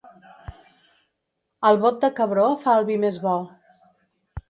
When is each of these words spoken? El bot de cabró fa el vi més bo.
El 1.71 1.79
bot 1.85 2.01
de 2.07 2.11
cabró 2.23 2.49
fa 2.65 2.77
el 2.81 2.91
vi 2.91 3.01
més 3.07 3.25
bo. 3.31 3.39